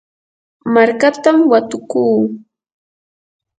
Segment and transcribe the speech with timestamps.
[0.73, 2.17] markatam watukuu.